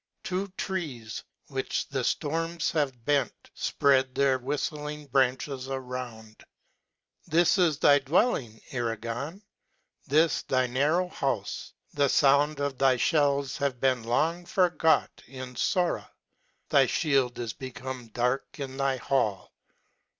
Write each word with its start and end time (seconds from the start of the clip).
Two 0.23 0.47
trees, 0.57 1.23
which 1.49 1.87
the 1.89 1.99
ftorms 1.99 2.71
have 2.71 3.05
bent, 3.05 3.51
fpread 3.55 4.15
their 4.15 4.39
Avhiftling 4.39 5.11
branches 5.11 5.69
around. 5.69 6.43
This 7.27 7.59
is 7.59 7.77
thy 7.77 7.99
dwelling, 7.99 8.59
Erragonf; 8.71 9.43
this 10.07 10.41
thy 10.41 10.65
narrow 10.65 11.07
houfe: 11.09 11.73
The 11.93 12.09
found 12.09 12.59
of 12.59 12.79
thy 12.79 12.97
fhells 12.97 13.57
have 13.57 13.79
been 13.79 14.01
long 14.03 14.47
forgot 14.47 15.21
in 15.27 15.55
Sora. 15.55 16.09
Thy 16.69 16.87
fliield 16.87 17.37
is 17.37 17.53
become 17.53 18.07
dark 18.07 18.59
in 18.59 18.77
thy 18.77 18.97
hall. 18.97 19.53